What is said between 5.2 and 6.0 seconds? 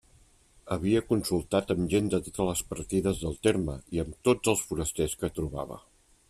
que trobava.